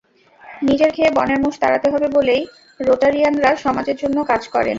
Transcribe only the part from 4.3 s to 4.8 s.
কাজ করেন।